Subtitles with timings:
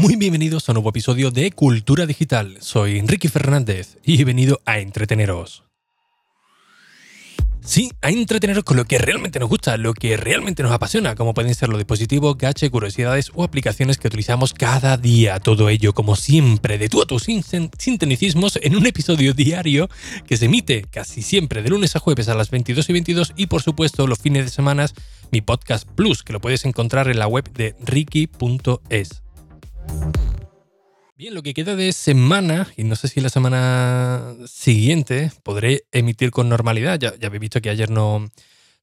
[0.00, 2.56] Muy bienvenidos a un nuevo episodio de Cultura Digital.
[2.60, 5.64] Soy Enrique Fernández y he venido a entreteneros.
[7.60, 11.34] Sí, a entreteneros con lo que realmente nos gusta, lo que realmente nos apasiona, como
[11.34, 15.38] pueden ser los dispositivos, gaches, curiosidades o aplicaciones que utilizamos cada día.
[15.38, 17.26] Todo ello, como siempre, de tú a tus
[17.78, 19.90] sintonicismos en un episodio diario
[20.26, 23.48] que se emite casi siempre de lunes a jueves a las 22 y 22 y
[23.48, 24.86] por supuesto los fines de semana
[25.30, 29.22] mi podcast Plus, que lo puedes encontrar en la web de ricky.es.
[31.20, 36.30] Bien, lo que queda de semana, y no sé si la semana siguiente podré emitir
[36.30, 38.26] con normalidad, ya, ya habéis visto que ayer no,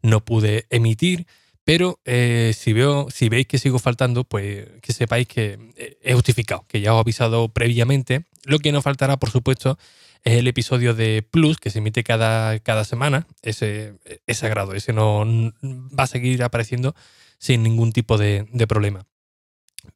[0.03, 1.25] no pude emitir,
[1.63, 5.57] pero eh, si, veo, si veis que sigo faltando, pues que sepáis que
[6.03, 8.25] he justificado, que ya os he avisado previamente.
[8.45, 9.79] Lo que no faltará, por supuesto,
[10.23, 13.25] es el episodio de Plus que se emite cada, cada semana.
[13.41, 13.95] Ese
[14.27, 15.25] es sagrado, ese no
[15.65, 16.95] va a seguir apareciendo
[17.39, 19.07] sin ningún tipo de problema.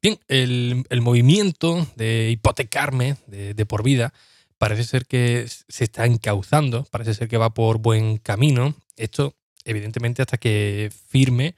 [0.00, 4.12] Bien, el, movimiento de hipotecarme de, por vida
[4.58, 8.74] parece ser que se está encauzando, parece ser que va por buen camino.
[8.96, 11.54] Esto, evidentemente, hasta que firme,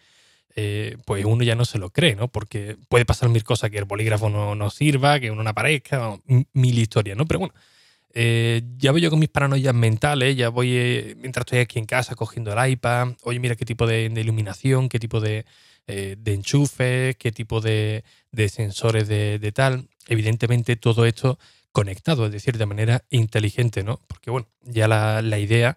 [0.56, 2.28] eh, pues uno ya no se lo cree, ¿no?
[2.28, 6.18] Porque puede pasar mil cosas, que el bolígrafo no, no sirva, que uno no aparezca,
[6.52, 7.26] mil historias, ¿no?
[7.26, 7.54] Pero bueno,
[8.16, 11.86] eh, ya voy yo con mis paranoias mentales, ya voy, eh, mientras estoy aquí en
[11.86, 15.44] casa cogiendo el iPad, oye, mira qué tipo de iluminación, qué tipo de,
[15.86, 18.04] eh, de enchufes, qué tipo de,
[18.48, 19.88] sensores de, tal.
[20.06, 21.38] Evidentemente todo esto
[21.72, 24.00] conectado, es decir, de manera inteligente, ¿no?
[24.06, 25.76] Porque bueno, ya la, idea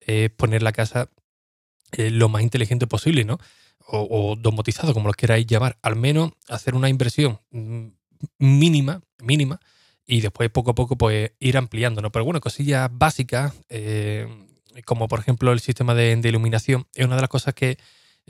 [0.00, 1.10] es poner la casa
[1.96, 3.38] lo más inteligente posible, ¿no?
[3.86, 5.78] O, domotizado, como lo queráis llamar.
[5.82, 7.86] Al menos hacer una inversión mm,
[8.38, 9.58] mínima, mínima,
[10.10, 12.10] y después poco a poco pues ir ampliando, ¿no?
[12.10, 14.26] Pero bueno, cosillas básicas, eh,
[14.86, 17.76] como por ejemplo el sistema de, iluminación, es una de las cosas que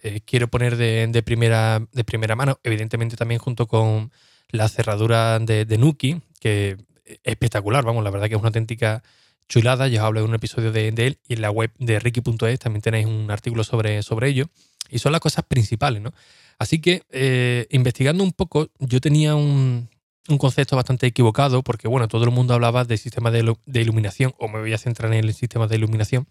[0.03, 4.11] eh, quiero poner de, primera, de primera mano, evidentemente también junto con
[4.51, 9.05] la cerradura de, Nuki, que es espectacular, vamos, la verdad que es una auténtica
[9.49, 12.59] chulada, ya os hablo de un episodio de, él y en la web de ricky.es
[12.59, 14.47] también tenéis un artículo sobre, sobre ello,
[14.91, 16.13] y son las cosas principales, ¿no?
[16.59, 19.89] Así que eh, investigando un poco, yo tenía un,
[20.37, 24.49] concepto bastante equivocado, porque bueno, todo el mundo hablaba de sistemas de, de, iluminación, o
[24.49, 26.27] me voy a centrar en el sistema de iluminación,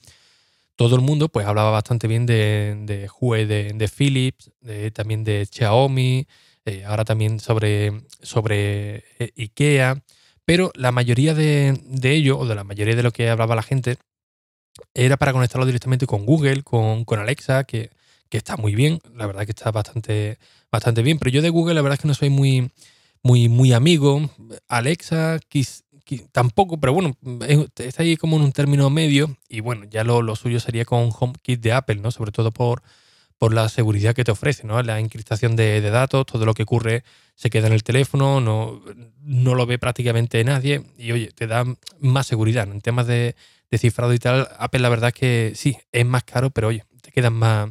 [0.76, 4.52] todo el mundo pues hablaba bastante bien de, de Hue de, Philips,
[4.94, 6.28] también de Xiaomi,
[6.66, 10.04] eh, ahora también sobre, sobre eh, IKEA,
[10.46, 13.64] pero la mayoría de, de ello, o de la mayoría de lo que hablaba la
[13.64, 13.98] gente,
[14.94, 17.92] era para conectarlo directamente con Google, con, Alexa, que,
[18.30, 20.38] que, está muy bien, la verdad que está bastante,
[20.72, 22.70] bastante bien, pero yo de Google la verdad es que no soy muy,
[23.24, 24.30] muy, muy amigo.
[24.68, 25.40] Alexa,
[26.32, 27.18] tampoco, pero bueno,
[27.76, 31.60] está ahí como en un término medio y bueno, ya lo, suyo sería con HomeKit
[31.60, 32.12] de Apple, ¿no?
[32.12, 32.82] Sobre todo por,
[33.38, 34.82] por la seguridad que te ofrece, ¿no?
[34.84, 37.04] La encriptación de, datos, todo lo que ocurre
[37.36, 38.82] se queda en el teléfono, no,
[39.22, 41.66] no lo ve prácticamente nadie y oye, te da
[42.00, 42.70] más seguridad.
[42.70, 43.36] En temas de,
[43.78, 47.12] cifrado y tal, Apple la verdad es que sí, es más caro, pero oye, te
[47.12, 47.70] quedas más,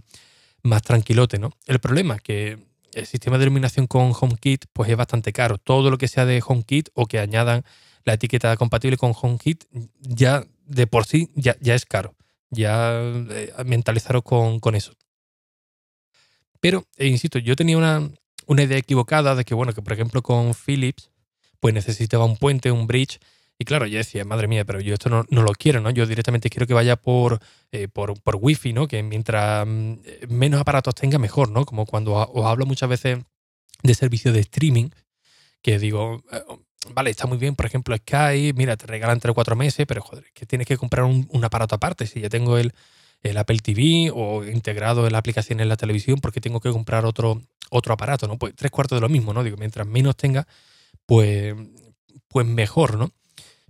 [0.62, 1.52] más tranquilote, ¿no?
[1.66, 2.58] El problema es que
[2.96, 5.58] el sistema de iluminación con HomeKit pues es bastante caro.
[5.58, 7.62] Todo lo que sea de HomeKit o que añadan
[8.04, 9.64] la etiqueta compatible con HomeKit
[10.00, 12.14] ya de por sí ya, ya es caro.
[12.50, 14.94] Ya eh, mentalizaros con, eso.
[16.60, 18.10] Pero, eh, insisto, yo tenía una,
[18.48, 21.10] idea equivocada de que, bueno, que por ejemplo con Philips,
[21.60, 23.18] pues necesitaba un puente, un bridge.
[23.58, 25.90] Y claro, yo decía, madre mía, pero yo esto no, lo quiero, ¿no?
[25.90, 27.40] Yo directamente quiero que vaya por,
[27.72, 28.86] eh, por, por Wi-Fi, ¿no?
[28.86, 29.94] Que mientras mm,
[30.28, 31.64] menos aparatos tenga, mejor, ¿no?
[31.64, 33.18] Como cuando os hablo muchas veces
[33.82, 34.90] de servicios de streaming,
[35.62, 36.22] que digo,
[36.94, 40.02] vale, está muy bien, por ejemplo, Sky, mira, te regalan 3 o 4 meses, pero
[40.02, 42.06] joder, que tienes que comprar un, aparato aparte.
[42.06, 42.72] Si ya tengo el,
[43.36, 47.42] Apple TV o integrado en la aplicación en la televisión, porque tengo que comprar otro,
[47.70, 48.38] otro aparato, ¿no?
[48.38, 49.42] Pues tres cuartos de lo mismo, ¿no?
[49.42, 50.46] Digo, mientras menos tenga,
[51.06, 51.56] pues,
[52.28, 53.12] pues mejor, ¿no?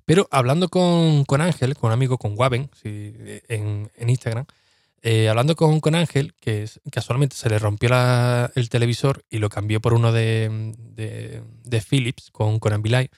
[0.06, 4.47] Pero hablando con, Ángel, con un amigo, con Waben, en, en Instagram,
[5.03, 7.91] eh, hablando con, con, Ángel, que casualmente se le rompió
[8.54, 13.13] el televisor y lo cambió por uno de, de, Philips con, con Ambilight,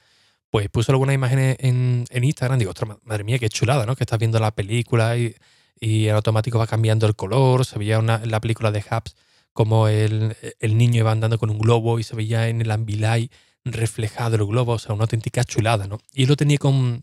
[0.51, 2.59] pues puso algunas imágenes en, en Instagram.
[2.59, 3.95] Digo, ostras, madre mía, qué chulada, ¿no?
[3.95, 5.35] Que estás viendo la película y,
[5.79, 7.67] y en automático va cambiando el color.
[7.67, 9.15] Se veía una, en la película de Hubs
[9.53, 13.33] como el, el, niño iba andando con un globo y se veía en el Ambilight
[13.73, 14.73] reflejado el globo.
[14.73, 15.99] O sea, una auténtica chulada, ¿no?
[16.13, 17.03] Y lo tenía con,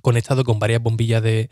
[0.00, 1.50] conectado con varias bombillas de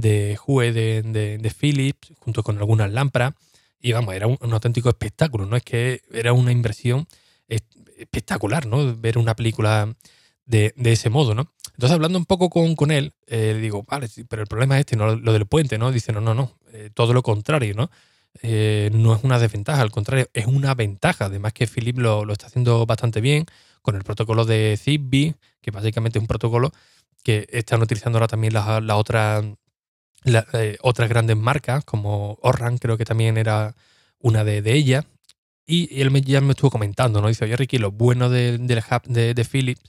[0.00, 1.02] de Hue de,
[1.38, 3.34] de, Philips, junto con algunas lámparas.
[3.80, 5.56] Y vamos, era un, auténtico espectáculo, ¿no?
[5.56, 7.06] Es que era una inversión
[7.48, 8.96] espectacular, ¿no?
[8.96, 9.94] Ver una película
[10.44, 11.52] de, ese modo, ¿no?
[11.74, 14.96] Entonces, hablando un poco con, con él, eh, digo, vale, pero el problema es este,
[14.96, 15.92] no lo del puente, ¿no?
[15.92, 17.90] Dice, no, no, no, eh, todo lo contrario, ¿no?
[18.42, 21.26] Eh, no es una desventaja, al contrario, es una ventaja.
[21.26, 23.46] Además que Philips lo, lo está haciendo bastante bien
[23.82, 26.72] con el protocolo de Zigbee, que básicamente es un protocolo
[27.22, 28.66] que están utilizando ahora también las
[28.96, 29.44] otras
[30.24, 33.74] eh, otras grandes marcas, como Orran, creo que también era
[34.18, 35.06] una de, ellas.
[35.66, 37.28] Y, él ya me estuvo comentando, ¿no?
[37.28, 39.82] Dice, oye Ricky, lo bueno del hub de, Philips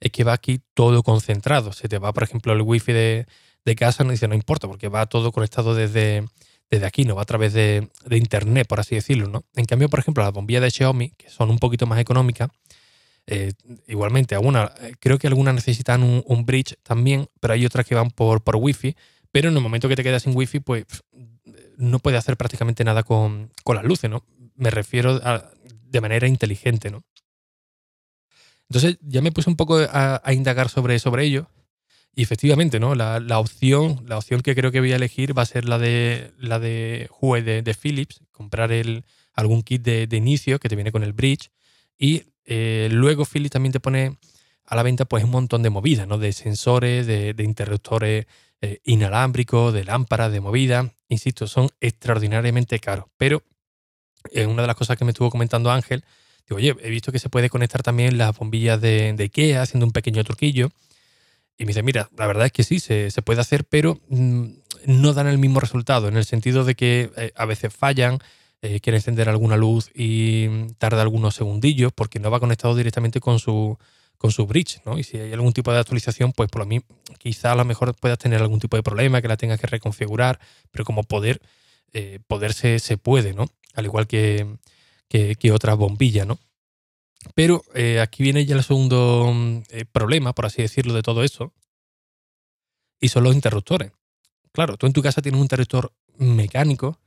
[0.00, 1.72] es que va aquí todo concentrado.
[1.72, 3.26] Se te va, por ejemplo, el wifi de,
[3.64, 6.24] de casa, no dice, no importa, porque va todo conectado desde,
[6.70, 9.44] desde aquí, no va a través de, internet, por así decirlo, ¿no?
[9.56, 12.50] En cambio, por ejemplo, las bombillas de Xiaomi, que son un poquito más económicas,
[13.30, 13.52] eh,
[13.86, 18.10] igualmente, algunas, eh, creo que algunas necesitan un, bridge también, pero hay otras que van
[18.10, 18.96] por, por Wi-Fi,
[19.30, 20.86] pero en el momento que te quedas sin Wi-Fi, pues
[21.76, 24.24] no puedes hacer prácticamente nada con, las luces, ¿no?
[24.54, 27.04] Me refiero de manera inteligente, ¿no?
[28.70, 31.50] Entonces ya me puse un poco a, indagar sobre, sobre ello
[32.14, 32.94] y efectivamente, ¿no?
[32.94, 36.32] La, opción, la opción que creo que voy a elegir va a ser la de
[36.38, 39.04] la de Hue de, Philips, comprar el,
[39.34, 41.50] algún kit de, inicio que te viene con el bridge.
[41.98, 44.16] Y eh, luego Philips también te pone
[44.64, 46.16] a la venta pues un montón de movidas, ¿no?
[46.16, 48.26] De sensores, de, interruptores
[48.62, 50.94] eh, inalámbricos, de lámparas, de movida.
[51.08, 53.04] Insisto, son extraordinariamente caros.
[53.18, 53.42] Pero
[54.32, 56.04] eh, una de las cosas que me estuvo comentando Ángel,
[56.48, 59.84] digo, oye, he visto que se puede conectar también las bombillas de, de IKEA haciendo
[59.84, 60.70] un pequeño truquillo.
[61.58, 64.46] Y me dice, mira, la verdad es que sí, se, puede hacer, pero mm,
[64.86, 68.20] no dan el mismo resultado, en el sentido de que a veces fallan,
[68.62, 73.20] eh, quiere encender alguna luz y mm, tarda algunos segundillos porque no va conectado directamente
[73.20, 73.78] con su,
[74.18, 74.98] con su bridge, ¿no?
[74.98, 76.88] Y si hay algún tipo de actualización, pues por lo mismo,
[77.18, 80.40] quizá a lo mejor puedas tener algún tipo de problema que la tengas que reconfigurar,
[80.72, 81.40] pero como poder,
[81.92, 82.18] eh,
[82.80, 83.46] se, puede, ¿no?
[83.74, 84.58] Al igual que,
[85.08, 86.38] que, otras bombillas, ¿no?
[87.34, 91.22] Pero eh, aquí viene ya el segundo mm, eh, problema, por así decirlo, de todo
[91.22, 91.52] eso.
[93.00, 93.92] Y son los interruptores.
[94.52, 96.98] Claro, tú en tu casa tienes un interruptor mecánico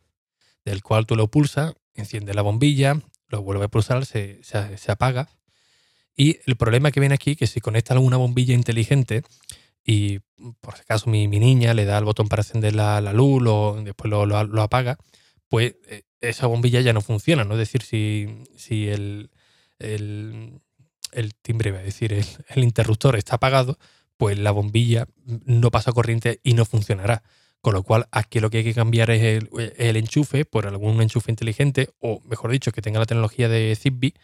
[0.65, 4.41] del cual tú lo pulsas, enciende la bombilla, lo vuelve a pulsar, se,
[4.87, 5.29] apaga.
[6.15, 9.23] Y el problema que viene aquí es que si conectas alguna bombilla inteligente
[9.83, 10.19] y
[10.59, 14.09] por si acaso mi, niña le da el botón para encender la, luz o después
[14.09, 14.97] lo, apaga,
[15.47, 17.43] pues eh, esa bombilla ya no funciona.
[17.43, 17.53] ¿no?
[17.53, 19.31] Es decir, si, si el,
[19.79, 20.61] el,
[21.41, 22.13] timbre, es decir,
[22.49, 23.77] el, interruptor está apagado,
[24.17, 27.23] pues la bombilla no pasa corriente y no funcionará.
[27.61, 29.43] Con lo cual, aquí lo que hay que cambiar es
[29.77, 34.15] el, enchufe por algún enchufe inteligente, o mejor dicho, que tenga la tecnología de Zigbee,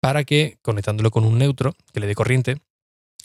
[0.00, 2.58] para que, conectándolo con un neutro, que le dé corriente,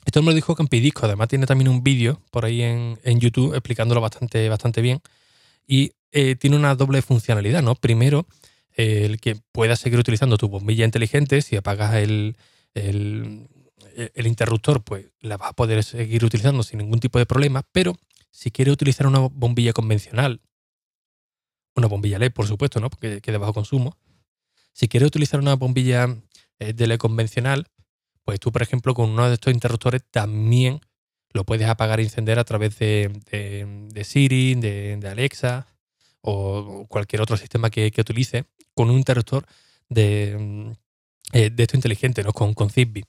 [0.06, 4.00] esto me lo dijo Campidisco, además tiene también un vídeo por ahí en, YouTube explicándolo
[4.00, 5.02] bastante, bastante bien.
[5.68, 7.76] Y eh, tiene una doble funcionalidad, ¿no?
[7.76, 8.26] Primero,
[8.74, 12.38] el que puedas seguir utilizando tu bombilla inteligente, si apagas el,
[12.74, 17.98] el, interruptor, pues la vas a poder seguir utilizando sin ningún tipo de problema, pero
[18.32, 20.42] si quieres utilizar una bombilla convencional,
[21.76, 22.90] una bombilla LED, por supuesto, ¿no?
[22.90, 23.98] Porque que de bajo consumo.
[24.74, 26.08] Si quieres utilizar una bombilla
[26.60, 27.68] eh, de LED convencional,
[28.24, 30.82] pues tú, por ejemplo, con uno de estos interruptores también
[31.32, 35.68] lo puedes apagar e encender a través de, de, Siri, de, Alexa
[36.22, 39.46] o cualquier otro sistema que, que utilice con un interruptor
[39.90, 40.72] de, mm,
[41.34, 42.34] eh, de esto inteligente, ¿no?
[42.34, 43.06] Con, con Zigbee.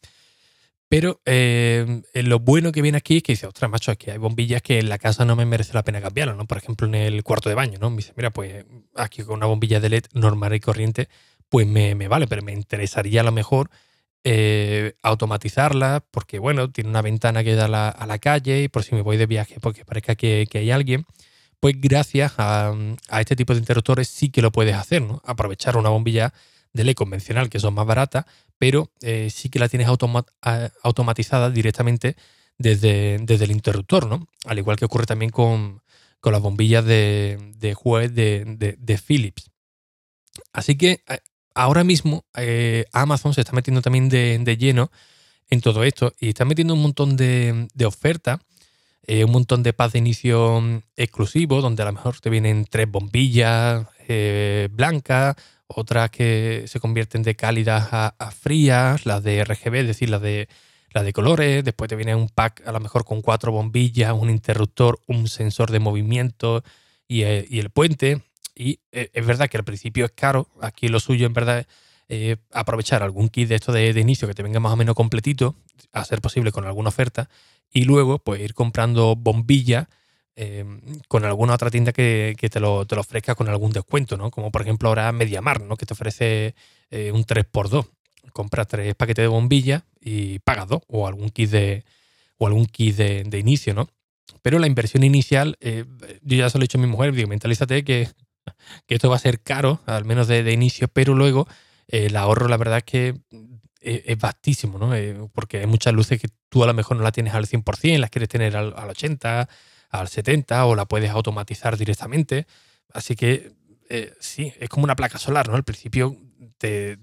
[0.91, 4.61] Pero eh, lo bueno que viene aquí es que dice, ostras, macho, que hay bombillas
[4.61, 6.47] que en la casa no me merece la pena cambiarlas, ¿no?
[6.47, 7.91] Por ejemplo, en el cuarto de baño, ¿no?
[7.91, 8.67] Me dice, mira, pues
[8.97, 11.09] aquí con una bombilla de LED normal y corriente,
[11.49, 13.70] pues me, vale, pero me interesaría a lo mejor
[14.25, 18.97] eh, automatizarla, porque bueno, tiene una ventana que da a la calle y por si
[18.97, 21.06] me voy de viaje, porque parezca que, que hay alguien
[21.61, 22.75] pues gracias a,
[23.20, 25.20] este tipo de interruptores sí que lo puedes hacer, ¿no?
[25.25, 26.32] Aprovechar una bombilla
[26.72, 28.27] de LED convencional que son más baratas,
[28.58, 32.17] pero eh, sí que la tienes automatizada directamente
[32.60, 34.29] desde, desde, el interruptor, ¿no?
[34.44, 35.82] Al igual que ocurre también con,
[36.22, 39.50] las bombillas de, de de, Philips.
[40.53, 41.19] Así que eh,
[41.55, 44.91] ahora mismo eh, Amazon se está metiendo también de, lleno
[45.48, 48.41] en todo esto y está metiendo un montón de, ofertas
[49.06, 52.67] eh, un montón de paz de inicio mm, exclusivo, donde a lo mejor te vienen
[52.69, 53.86] tres bombillas
[54.70, 55.36] blancas,
[55.74, 60.48] otras que se convierten de cálidas a, frías, las de RGB, es decir, las de,
[60.93, 61.65] las de colores.
[61.65, 65.70] Después te viene un pack a lo mejor con cuatro bombillas, un interruptor, un sensor
[65.70, 66.62] de movimiento
[67.06, 68.22] y, eh, el puente.
[68.55, 70.48] Y es verdad que al principio es caro.
[70.60, 71.67] Aquí lo suyo en verdad
[72.08, 74.94] es aprovechar algún kit de esto de, de, inicio que te venga más o menos
[74.96, 75.55] completito,
[75.93, 77.31] a ser posible con alguna oferta,
[77.72, 79.86] y luego pues ir comprando bombillas
[80.43, 80.65] eh,
[81.06, 84.31] con alguna otra tienda que, te, lo, te, lo, ofrezca con algún descuento, ¿no?
[84.31, 85.77] Como por ejemplo ahora Mediamar, ¿no?
[85.77, 86.55] Que te ofrece
[86.91, 87.87] eh, un 3x2.
[88.32, 91.85] Compras tres paquetes de bombillas y pagas dos, o algún kit de,
[92.39, 93.91] o algún kit de, inicio, ¿no?
[94.41, 95.85] Pero la inversión inicial, eh,
[96.23, 98.09] yo ya se lo he dicho a mi mujer, digo, mentalízate que,
[98.87, 101.47] que esto va a ser caro, al menos de, inicio, pero luego
[101.87, 103.15] el ahorro, la verdad es que
[103.82, 105.29] es, vastísimo, ¿no?
[105.35, 108.09] porque hay muchas luces que tú a lo mejor no las tienes al 100%, las
[108.09, 109.49] quieres tener al, 80%,
[109.91, 112.47] al 70% o la puedes automatizar directamente.
[112.93, 113.53] Así que
[114.20, 115.56] sí, es como una placa solar, ¿no?
[115.56, 116.17] Al principio
[116.59, 116.99] te,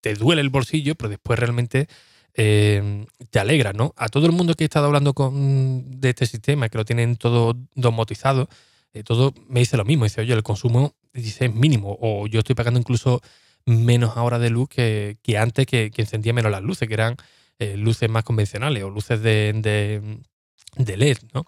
[0.00, 1.88] te, duele el bolsillo, pero después realmente
[2.32, 3.92] te alegra, ¿no?
[3.96, 7.16] A todo el mundo que he estado hablando con, de este sistema, que lo tienen
[7.16, 8.48] todo domotizado,
[9.04, 10.04] todo me dice lo mismo.
[10.04, 13.20] Dice, oye, el consumo dice, es mínimo, o yo estoy pagando incluso
[13.66, 17.16] menos ahora de luz que, antes que, encendía menos las luces, que eran
[17.58, 20.20] eh, luces más convencionales o luces de,
[20.76, 21.46] LED, ¿no?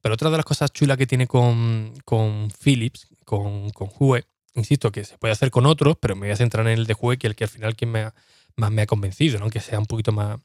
[0.00, 4.92] Pero otra de las cosas chulas que tiene con, con Philips, con, con Hue, insisto,
[4.92, 7.18] que se puede hacer con otros, pero me voy a centrar en el de Hue,
[7.18, 8.10] que el que al final que me
[8.56, 9.50] más me ha convencido, ¿no?
[9.50, 10.38] que sea un poquito más,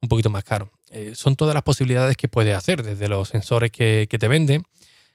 [0.00, 0.70] un poquito más caro.
[0.90, 4.64] Eh, son todas las posibilidades que puedes hacer, desde los sensores que, que te venden,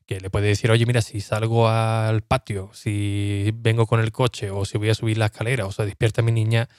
[0.06, 4.50] que le puede decir, oye, mira, si salgo al patio, si vengo con el coche
[4.50, 6.70] o si voy a subir la escalera o se despierta mi niña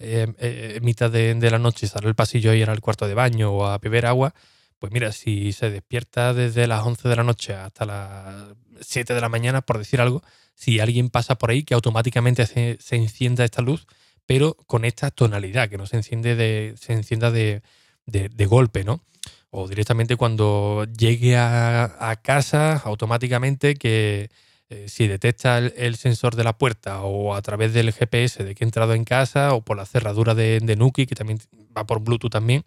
[0.00, 3.52] eh, eh, mitad de, la noche sale al pasillo y ir al cuarto de baño
[3.52, 4.32] o a beber agua,
[4.78, 9.20] pues mira, si se despierta desde las 11 de la noche hasta las 7 de
[9.20, 10.22] la mañana, por decir algo,
[10.54, 13.86] si alguien pasa por ahí, que automáticamente se, encienda esta luz,
[14.26, 17.62] pero con esta tonalidad, que no se enciende de, se encienda de,
[18.06, 19.02] de golpe, ¿no?
[19.50, 24.30] o directamente cuando llegue a, casa automáticamente que
[24.70, 28.64] eh, si detecta el, sensor de la puerta o a través del GPS de que
[28.64, 31.38] he entrado en casa o por la cerradura de, de Nuki, que también
[31.76, 32.64] va por Bluetooth también,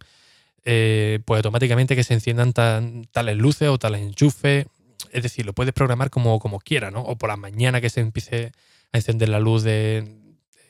[0.63, 4.67] eh, pues automáticamente que se enciendan tales luces o tales enchufes.
[5.11, 7.01] Es decir, lo puedes programar como, como quieras, ¿no?
[7.01, 8.51] O por la mañana que se empiece
[8.91, 10.21] a encender la luz de,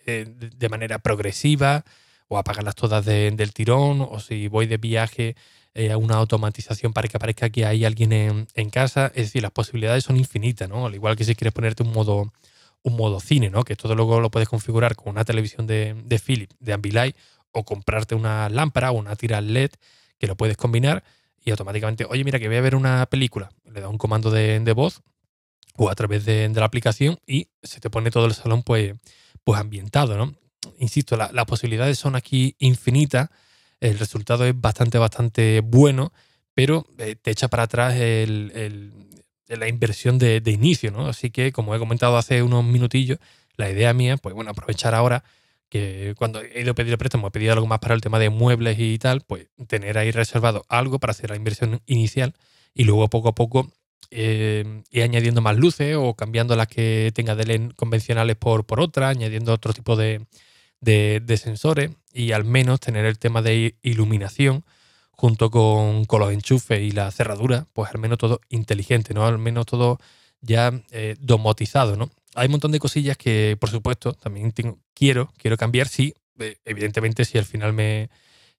[0.05, 1.83] de, manera progresiva
[2.27, 5.35] o apagarlas todas del tirón o si voy de viaje
[5.73, 9.07] eh, una automatización para que aparezca que hay alguien en, casa.
[9.15, 10.85] Es decir, las posibilidades son infinitas, ¿no?
[10.85, 12.33] Al igual que si quieres ponerte un modo,
[12.83, 13.63] un modo cine, ¿no?
[13.63, 17.15] Que todo luego lo puedes configurar con una televisión de, de Philips, de Ambilight,
[17.51, 19.71] o comprarte una lámpara o una tira LED
[20.17, 21.03] que lo puedes combinar
[21.43, 23.51] y automáticamente, oye, mira que voy a ver una película.
[23.65, 25.01] Le da un comando de, voz
[25.75, 28.93] o a través de, la aplicación y se te pone todo el salón pues,
[29.43, 30.35] pues ambientado, ¿no?
[30.77, 33.29] Insisto, las posibilidades son aquí infinitas
[33.81, 36.13] el resultado es bastante, bastante bueno,
[36.53, 41.07] pero eh, te echa para atrás la inversión de, inicio, ¿no?
[41.07, 43.17] Así que, como he comentado hace unos minutillos,
[43.57, 45.23] la idea mía, pues bueno, aprovechar ahora
[45.71, 48.19] que cuando he ido a pedir el préstamo, he pedido algo más para el tema
[48.19, 52.35] de muebles y tal, pues tener ahí reservado algo para hacer la inversión inicial
[52.73, 53.71] y luego poco a poco
[54.11, 58.81] eh, ir añadiendo más luces o cambiando las que tenga de LED convencionales por, por
[58.81, 60.25] otras, añadiendo otro tipo de,
[60.81, 64.65] de, sensores y al menos tener el tema de iluminación
[65.11, 69.25] junto con, los enchufes y la cerradura, pues al menos todo inteligente, ¿no?
[69.25, 69.99] Al menos todo
[70.41, 72.09] ya eh, domotizado, ¿no?
[72.35, 74.53] Hay un montón de cosillas que, por supuesto, también
[74.93, 78.09] quiero, quiero cambiar, sí, eh, evidentemente si al final me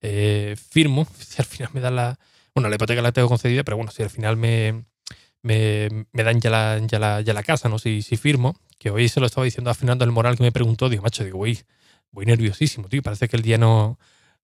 [0.00, 2.18] eh, firmo, si al final me dan la...
[2.54, 4.84] Bueno, la hipoteca la tengo concedida, pero bueno, si al final me,
[5.42, 7.78] me, dan ya la, ya la, ya la casa, ¿no?
[7.78, 10.52] Si, si firmo, que hoy se lo estaba diciendo a Fernando el Moral que me
[10.52, 11.60] preguntó, digo, macho, digo, uy,
[12.10, 13.02] voy nerviosísimo, tío.
[13.02, 13.98] Parece que el día no,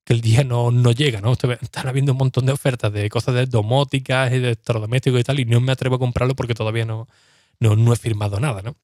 [0.09, 1.35] que el día no, no llega, ¿no?
[1.35, 5.39] Están habiendo un montón de ofertas de cosas de domóticas y de electrodomésticos y tal,
[5.39, 7.07] y no me atrevo a comprarlo porque todavía no,
[7.61, 8.75] no, he firmado nada, ¿no?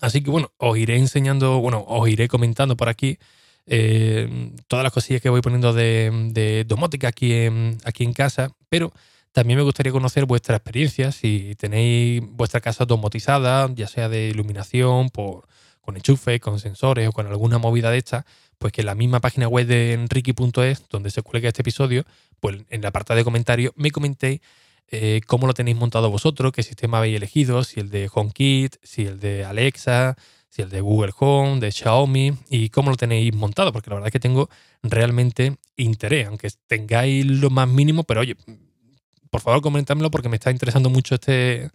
[0.00, 3.18] Así que bueno, os iré enseñando, bueno, os iré comentando por aquí
[3.66, 8.90] eh, todas las cosillas que voy poniendo de, domótica aquí en, aquí en casa, pero
[9.32, 15.10] también me gustaría conocer vuestra experiencia, si tenéis vuestra casa domotizada, ya sea de iluminación,
[15.10, 15.46] por
[15.82, 18.26] con enchufe, con sensores o con alguna movida de esta,
[18.58, 22.04] pues que en la misma página web de enrique.es, donde se cuelga este episodio,
[22.40, 24.40] pues en la parte de comentarios me comentéis
[24.88, 29.02] eh, cómo lo tenéis montado vosotros, qué sistema habéis elegido, si el de HomeKit, si
[29.06, 30.16] el de Alexa,
[30.48, 34.08] si el de Google Home, de Xiaomi y cómo lo tenéis montado, porque la verdad
[34.08, 34.48] es que tengo
[34.82, 38.36] realmente interés, aunque tengáis lo más mínimo, pero oye,
[39.30, 41.70] por favor comentádmelo porque me está interesando mucho este,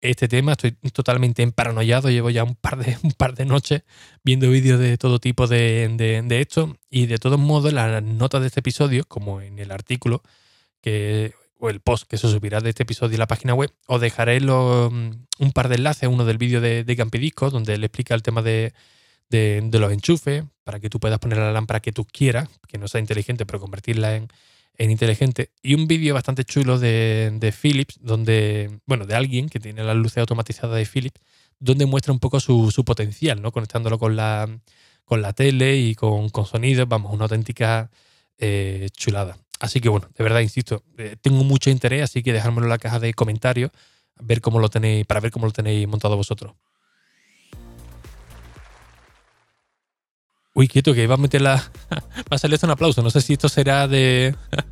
[0.00, 0.52] este tema.
[0.52, 2.10] Estoy totalmente emparanoiado.
[2.10, 3.82] Llevo ya un par de, un par de noches
[4.24, 5.88] viendo vídeos de todo tipo de,
[6.24, 6.76] de, esto.
[6.90, 10.22] Y de todos modos, las notas de este episodio, como en el artículo
[10.80, 14.00] que, o el post que se subirá de este episodio en la página web, os
[14.00, 16.08] dejaré un par de enlaces.
[16.08, 18.72] Uno del vídeo de, de Campidisco, donde él explica el tema de,
[19.30, 22.88] de, los enchufes, para que tú puedas poner la lámpara que tú quieras, que no
[22.88, 24.28] sea inteligente, pero convertirla en,
[24.78, 25.50] en inteligente.
[25.62, 30.18] Y un vídeo bastante chulo de, Philips, donde, bueno, de alguien que tiene las luces
[30.18, 31.20] automatizadas de Philips,
[31.58, 33.52] donde muestra un poco su, potencial, ¿no?
[33.52, 34.48] Conectándolo con la,
[35.04, 37.90] con la tele y con, con sonido, vamos, una auténtica
[38.38, 39.36] eh, chulada.
[39.60, 42.78] Así que bueno, de verdad, insisto, eh, tengo mucho interés, así que dejármelo en la
[42.78, 43.72] caja de comentarios,
[44.20, 46.54] ver cómo lo tenéis, para ver cómo lo tenéis montado vosotros.
[50.58, 51.54] Uy, quieto, que va a meter la.
[51.90, 53.00] va a salir esto un aplauso.
[53.00, 54.34] No sé si esto será de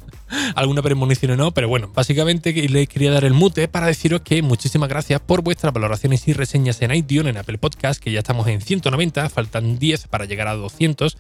[0.55, 4.43] alguna premonición o no, pero bueno, básicamente les quería dar el mute para deciros que
[4.43, 8.47] muchísimas gracias por vuestras valoraciones y reseñas en iTunes, en Apple Podcast, que ya estamos
[8.49, 11.17] en 190, faltan 10 para llegar a 200.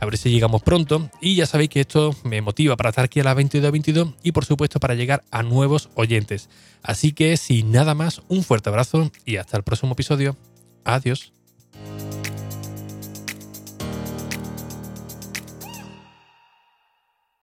[0.00, 1.10] A ver si llegamos pronto.
[1.20, 4.44] Y ya sabéis que esto me motiva para estar aquí a las 22.22 y por
[4.44, 6.48] supuesto para llegar a nuevos oyentes.
[6.82, 10.36] Así que sin nada más, un fuerte abrazo y hasta el próximo episodio.
[10.84, 11.32] Adiós.